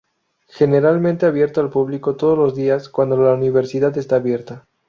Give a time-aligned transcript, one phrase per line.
[0.47, 4.65] Generalmente abierto al público todos los días cuando la universidad está abierta.